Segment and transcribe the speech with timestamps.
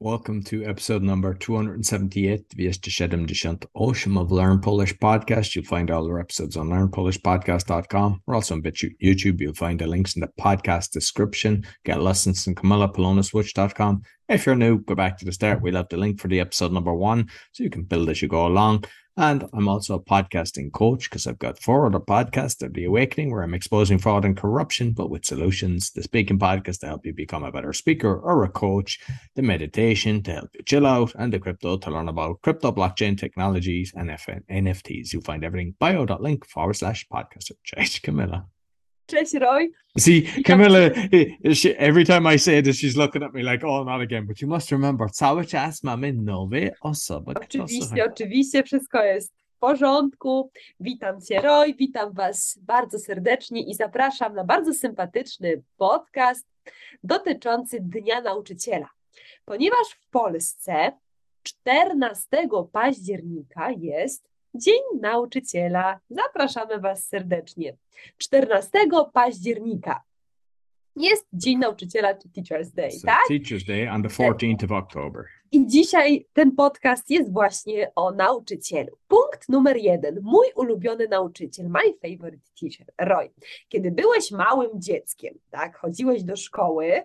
[0.00, 5.56] Welcome to episode number 278 278 of Learn Polish Podcast.
[5.56, 8.22] You'll find all our episodes on learnpolishpodcast.com.
[8.24, 9.40] We're also on YouTube.
[9.40, 11.64] You'll find the links in the podcast description.
[11.84, 14.02] Get lessons from Camilla Polonaswitch.com.
[14.28, 15.62] If you're new, go back to the start.
[15.62, 18.28] We'll have the link for the episode number one so you can build as you
[18.28, 18.84] go along.
[19.18, 23.32] And I'm also a podcasting coach because I've got four other podcasts of The Awakening,
[23.32, 25.90] where I'm exposing fraud and corruption, but with solutions.
[25.90, 29.00] The speaking podcast to help you become a better speaker or a coach.
[29.34, 31.16] The meditation to help you chill out.
[31.16, 35.12] And the crypto to learn about crypto, blockchain technologies, and NFTs.
[35.12, 37.50] You'll find everything bio.link forward slash podcast.
[37.64, 38.46] Cześć, Camilla.
[39.08, 39.72] Cześć, Roy.
[39.98, 40.90] See, Camilla,
[41.54, 44.26] she, every time I say this, she's looking at me like, oh, not again.
[44.26, 47.32] But you must remember, cały czas mamy nowe osoby.
[47.34, 50.50] Oczywiście, oczywiście, wszystko jest w porządku.
[50.80, 56.46] Witam Cię, Roy, witam Was bardzo serdecznie i zapraszam na bardzo sympatyczny podcast
[57.02, 58.88] dotyczący Dnia Nauczyciela.
[59.44, 60.92] Ponieważ w Polsce
[61.42, 62.26] 14
[62.72, 66.00] października jest Dzień Nauczyciela.
[66.10, 67.76] Zapraszamy Was serdecznie.
[68.18, 68.70] 14
[69.12, 70.02] października
[70.96, 73.28] jest Dzień Nauczyciela, czy Teacher's Day, so tak?
[73.30, 75.24] Teacher's Day on the 14th of October.
[75.52, 78.96] I dzisiaj ten podcast jest właśnie o nauczycielu.
[79.08, 80.20] Punkt numer jeden.
[80.22, 83.30] Mój ulubiony nauczyciel, my favorite teacher, Roy.
[83.68, 87.02] Kiedy byłeś małym dzieckiem, tak, chodziłeś do szkoły,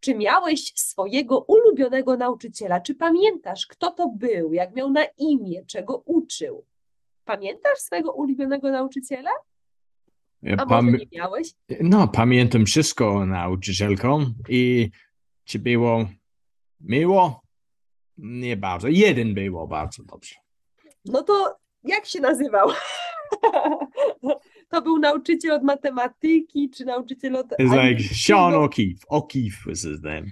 [0.00, 2.80] czy miałeś swojego ulubionego nauczyciela?
[2.80, 6.64] Czy pamiętasz, kto to był, jak miał na imię, czego uczył?
[7.26, 9.30] Pamiętasz swojego ulubionego nauczyciela?
[10.58, 10.84] A Pam...
[10.84, 11.52] może nie miałeś?
[11.80, 14.90] No, pamiętam wszystko nauczycielką i
[15.44, 16.08] czy było
[16.80, 17.42] miło?
[18.18, 18.88] Nie bardzo.
[18.88, 20.34] Jeden było bardzo dobrze.
[21.04, 22.68] No to jak się nazywał?
[24.70, 27.46] to był nauczyciel od matematyki, czy nauczyciel od...
[27.46, 29.06] It's like Sean O'Keefe.
[29.10, 30.26] O'Keefe was his name.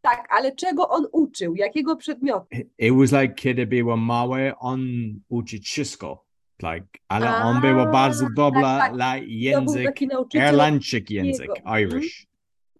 [0.00, 1.54] Tak, ale czego on uczył?
[1.54, 2.46] Jakiego przedmiotu?
[2.78, 4.80] It was like, kiedy było małe, on
[5.28, 6.29] uczył wszystko.
[6.62, 8.92] Like, ale A, on był bardzo dobry tak, tak.
[8.92, 10.00] dla język,
[10.34, 11.50] irlandczyk język,
[11.82, 12.26] Irish.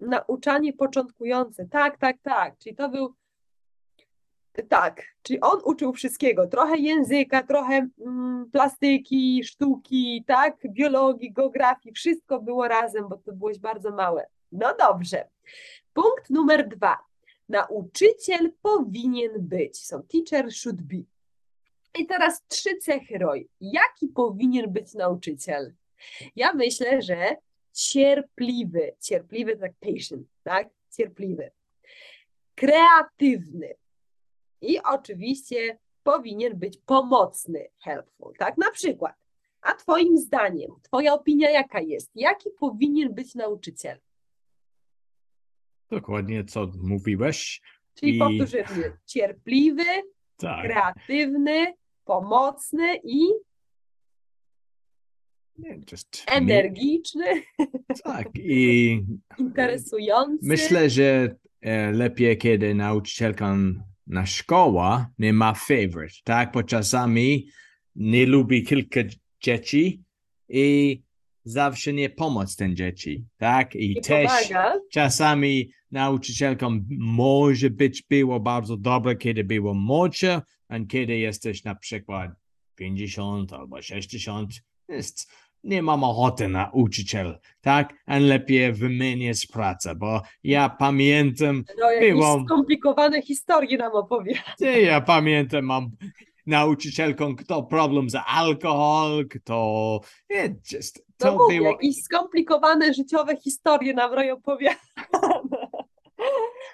[0.01, 2.59] Nauczanie początkujące, tak, tak, tak.
[2.59, 3.15] Czyli to był,
[4.69, 12.41] tak, czyli on uczył wszystkiego, trochę języka, trochę mm, plastyki, sztuki, tak, biologii, geografii, wszystko
[12.41, 14.27] było razem, bo to byłeś bardzo małe.
[14.53, 15.29] No dobrze.
[15.93, 16.99] Punkt numer dwa.
[17.49, 19.87] Nauczyciel powinien być.
[19.87, 20.97] So teacher should be.
[21.99, 23.49] I teraz trzy cechy Roy.
[23.61, 25.75] Jaki powinien być nauczyciel?
[26.37, 27.37] Ja myślę, że
[27.73, 30.69] cierpliwy, cierpliwy tak patient, tak?
[30.97, 31.51] Cierpliwy.
[32.55, 33.75] Kreatywny.
[34.61, 38.59] I oczywiście powinien być pomocny, helpful, tak?
[38.59, 39.15] Na przykład,
[39.61, 42.11] a twoim zdaniem, twoja opinia jaka jest?
[42.15, 43.99] Jaki powinien być nauczyciel?
[45.91, 47.63] Dokładnie co mówiłeś.
[47.95, 48.19] Czyli I...
[48.19, 49.85] powtórzymy, cierpliwy,
[50.37, 50.65] tak.
[50.65, 51.75] kreatywny,
[52.11, 53.21] pomocny i
[56.27, 57.25] energiczny.
[58.05, 59.01] Tak, i
[59.39, 60.39] interesujący.
[60.43, 63.57] Myślę, że e, lepiej, kiedy nauczycielka
[64.07, 66.53] na szkoła nie ma favorite, tak?
[66.53, 67.49] Bo czasami
[67.97, 69.01] nie lubi kilka
[69.41, 70.03] dzieci
[70.49, 71.03] i
[71.45, 73.75] zawsze nie pomóc tym dzieci, tak?
[73.75, 74.73] I, I też pomaga.
[74.93, 80.41] czasami nauczycielką może być było bardzo dobre, kiedy było młodsze,
[80.89, 82.31] kiedy jesteś na przykład
[82.75, 84.51] 50 albo 60,
[84.89, 85.33] jest,
[85.65, 87.95] nie mam ochoty na nauczyciel, tak?
[88.07, 91.65] A lepiej wymienić pracę, bo ja pamiętam...
[91.79, 92.45] No, było...
[92.47, 94.55] skomplikowane historie nam opowiada.
[94.61, 95.91] Ja pamiętam, mam
[96.47, 100.01] nauczycielką, kto problem z alkohol, kto...
[100.31, 101.71] It just, to no było...
[101.71, 104.81] jakieś skomplikowane życiowe historie nam Roy opowiada.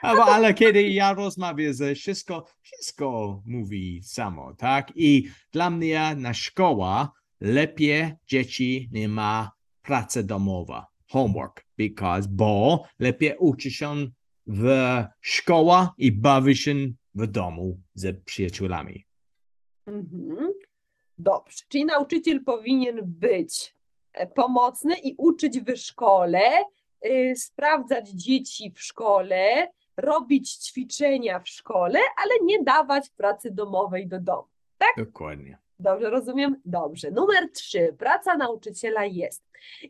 [0.03, 4.93] Ale, kiedy ja rozmawiam ze wszystko, wszystko mówi samo, tak?
[4.95, 9.53] I dla mnie na szkoła lepiej dzieci nie ma
[9.83, 14.07] pracy domowa, homework, because, bo lepiej uczy się
[14.47, 14.69] w
[15.21, 16.75] szkoła i bawi się
[17.15, 19.07] w domu ze przyjaciółmi.
[19.87, 20.53] Mhm.
[21.19, 23.75] Dobrze, czyli nauczyciel powinien być
[24.13, 26.65] e, pomocny i uczyć w szkole,
[27.03, 34.21] yy, sprawdzać dzieci w szkole, robić ćwiczenia w szkole, ale nie dawać pracy domowej do
[34.21, 34.49] domu.
[34.79, 35.07] Tak?
[35.07, 35.59] Dokładnie.
[35.79, 36.61] Dobrze, rozumiem?
[36.65, 37.11] Dobrze.
[37.11, 37.95] Numer trzy.
[37.99, 39.43] Praca nauczyciela jest.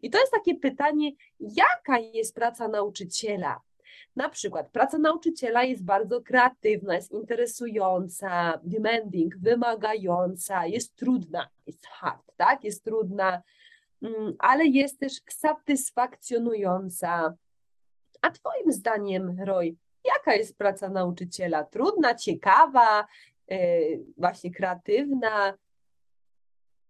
[0.03, 3.61] I to jest takie pytanie, jaka jest praca nauczyciela?
[4.17, 12.33] Na przykład praca nauczyciela jest bardzo kreatywna, jest interesująca, demanding, wymagająca, jest trudna, jest hard,
[12.37, 12.65] tak?
[12.65, 13.43] Jest trudna,
[14.03, 17.35] mm, ale jest też satysfakcjonująca.
[18.23, 19.77] A Twoim zdaniem, Roy,
[20.07, 21.65] Jaka jest praca nauczyciela?
[21.65, 23.07] Trudna, ciekawa,
[23.49, 23.59] yy,
[24.17, 25.55] właśnie kreatywna?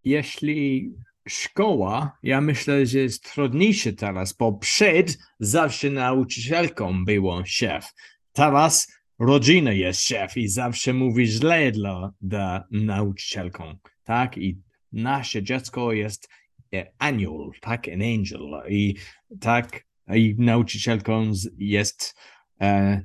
[0.05, 0.93] Jeśli
[1.29, 7.93] szkoła, ja myślę, że jest trudniejsze teraz, bo przed zawsze nauczycielką było szef.
[8.33, 14.39] Teraz rodzina jest szef i zawsze mówi źle dla, dla nauczycielką, tak?
[14.39, 14.59] I
[14.93, 16.29] nasze dziecko jest
[16.75, 17.89] e, anioł, tak?
[17.89, 18.63] An angel.
[18.69, 18.95] I
[19.41, 19.85] tak,
[20.15, 22.36] i nauczycielką jest e,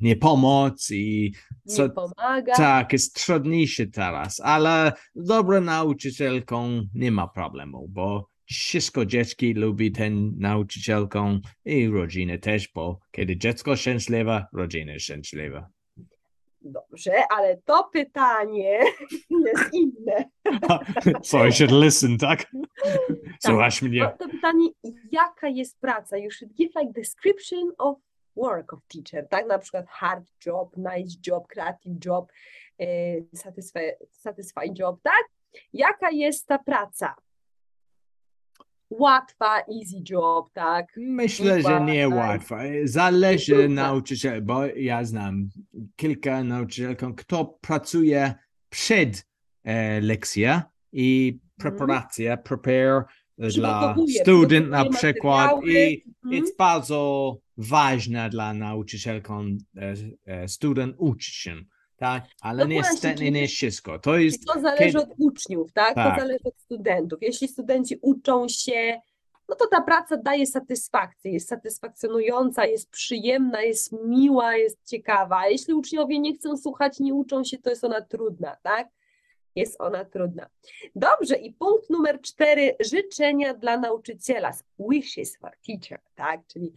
[0.02, 1.34] nie pomoc i
[1.66, 2.54] Nie pomaga.
[2.54, 10.32] tak, jest trudniejsze teraz, ale dobrą nauczycielką nie ma problemu, bo wszystko dziecki lubi ten
[10.38, 15.70] nauczycielką i rodziny też, bo kiedy dziecko szczęśliwe, rodzina szczęśliwa.
[16.62, 18.80] Dobrze, ale to pytanie
[19.46, 20.30] jest inne.
[21.24, 22.52] so I should listen, tak?
[23.40, 24.02] Słuchasz mnie.
[24.02, 24.70] To, to pytanie,
[25.12, 26.18] jaka jest praca?
[26.18, 27.98] You should give like description of
[28.36, 29.48] work of teacher, tak?
[29.48, 32.32] Na przykład hard job, nice job, creative job,
[32.80, 32.86] e,
[33.36, 33.80] satisfy,
[34.12, 35.24] satisfying job, tak?
[35.74, 37.16] Jaka jest ta praca?
[38.90, 40.86] Łatwa, easy job, tak?
[40.98, 42.56] Myślę, że nie łatwo.
[42.84, 43.84] Zależy Trudna.
[43.84, 45.50] nauczyciel, bo ja znam
[45.96, 48.34] kilka nauczycielką, kto pracuje
[48.70, 49.28] przed
[49.64, 50.62] e, lekcją
[50.92, 53.04] i preparacja, prepare
[53.38, 56.44] dla student na przykład i Mhm.
[56.44, 59.46] jest bardzo ważne dla nauczycielką
[59.78, 59.94] e,
[60.26, 61.56] e, student uczyć się,
[61.98, 62.24] tak?
[62.42, 64.00] Ale No niestety nie wszystko.
[64.00, 65.96] To jest to zależy od uczniów, tak?
[65.96, 66.16] Tak.
[66.16, 67.20] To zależy od studentów.
[67.22, 69.02] Jeśli studenci uczą się,
[69.50, 75.38] no to ta praca daje satysfakcję, jest satysfakcjonująca, jest przyjemna, jest miła, jest ciekawa.
[75.38, 78.88] A jeśli uczniowie nie chcą słuchać, nie uczą się, to jest ona trudna, tak?
[79.56, 80.50] Jest ona trudna.
[80.96, 84.52] Dobrze, i punkt numer cztery, życzenia dla nauczyciela.
[84.92, 86.42] Wishes for teacher, tak?
[86.48, 86.74] Czyli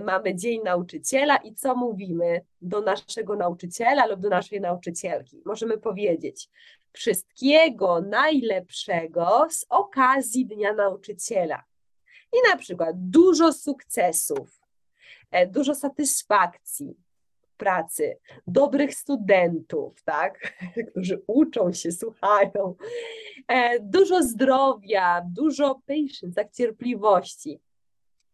[0.00, 5.42] mamy Dzień Nauczyciela i co mówimy do naszego nauczyciela lub do naszej nauczycielki?
[5.44, 6.48] Możemy powiedzieć
[6.92, 11.64] wszystkiego najlepszego z okazji Dnia Nauczyciela.
[12.32, 14.60] I na przykład dużo sukcesów,
[15.30, 16.96] e, dużo satysfakcji
[17.56, 20.54] pracy, dobrych studentów, tak,
[20.90, 22.74] którzy uczą się, słuchają,
[23.48, 27.60] e, dużo zdrowia, dużo patience, tak, cierpliwości.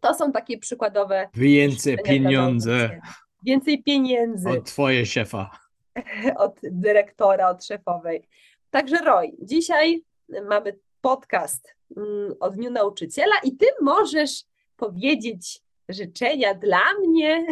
[0.01, 3.01] To są takie przykładowe więcej pieniądze.
[3.43, 5.51] Więcej pieniędzy od twojego szefa.
[6.47, 8.29] od dyrektora, od szefowej.
[8.71, 10.05] Także Roy, dzisiaj
[10.49, 14.45] mamy podcast mm, o Dniu Nauczyciela i ty możesz
[14.77, 17.47] powiedzieć życzenia dla mnie,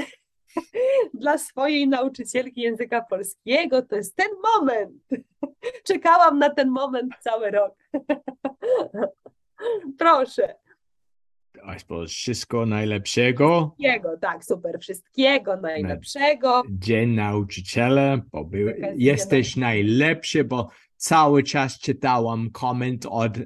[1.14, 3.82] dla swojej nauczycielki języka polskiego.
[3.82, 5.02] To jest ten moment.
[5.88, 7.75] Czekałam na ten moment cały rok.
[9.99, 10.55] Proszę.
[12.09, 13.75] Wszystko najlepszego.
[13.79, 14.79] Jego, tak, super.
[14.81, 16.62] Wszystkiego najlepszego.
[16.71, 23.43] Dzień nauczyciela, bo był, jesteś najlepszy, bo cały czas czytałam koment od e,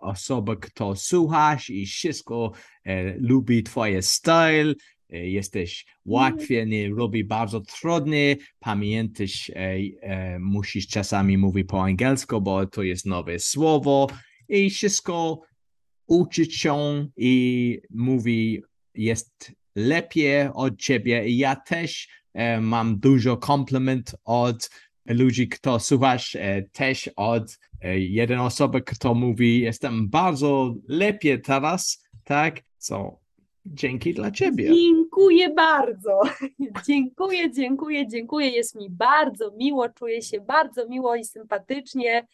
[0.00, 2.52] osoby, kto słuchasz i wszystko
[2.84, 4.74] e, lubi twoje styl.
[5.12, 8.36] E, jesteś łatwiej, nie robi bardzo trudny.
[8.58, 14.06] Pamiętasz, e, e, musisz czasami mówić po angielsku, bo to jest nowe słowo
[14.48, 15.40] i wszystko
[16.06, 18.62] uczyć się i mówi
[18.94, 21.28] jest lepiej od ciebie.
[21.28, 24.70] I Ja też e, mam dużo komplement od
[25.06, 32.04] ludzi, kto słuchasz, e, też od e, jednej osoby, kto mówi, jestem bardzo lepiej teraz,
[32.24, 32.60] tak?
[32.78, 33.18] So,
[33.66, 34.74] dzięki dla ciebie.
[34.74, 36.20] Dziękuję bardzo.
[36.86, 38.48] Dziękuję, dziękuję, dziękuję.
[38.48, 42.26] Jest mi bardzo miło, czuję się bardzo miło i sympatycznie.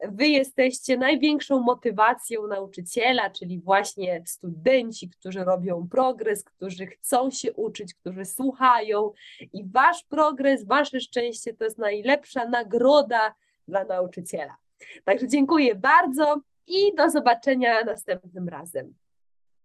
[0.00, 7.94] Wy jesteście największą motywacją nauczyciela, czyli właśnie studenci, którzy robią progres, którzy chcą się uczyć,
[7.94, 9.12] którzy słuchają
[9.52, 13.34] i wasz progres, wasze szczęście to jest najlepsza nagroda
[13.68, 14.56] dla nauczyciela.
[15.04, 18.94] Także dziękuję bardzo i do zobaczenia następnym razem.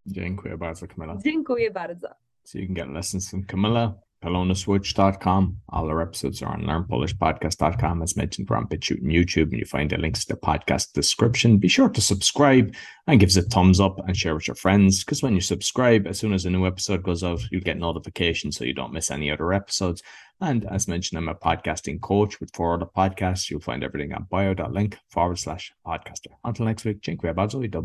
[0.05, 1.17] Dziękuję bardzo, Camilla.
[1.23, 2.07] Dziękuję bardzo.
[2.43, 5.57] So you can get lessons from Camilla, polonaswitch.com.
[5.69, 8.01] All our episodes are on learnpolishpodcast.com.
[8.01, 10.93] As mentioned, we're on BitChute and YouTube, and you find the links to the podcast
[10.93, 11.57] description.
[11.57, 12.73] Be sure to subscribe
[13.07, 15.03] and give us a thumbs up and share with your friends.
[15.03, 18.57] Because when you subscribe, as soon as a new episode goes out, you'll get notifications
[18.57, 20.03] so you don't miss any other episodes.
[20.39, 23.49] And as mentioned, I'm a podcasting coach with four other podcasts.
[23.49, 26.33] You'll find everything on bio.link forward slash podcaster.
[26.43, 27.83] Until next week, dziękuję bardzo i do.